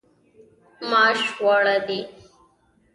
ماش 0.89 1.21
واړه 1.43 1.77
دي. 1.87 1.99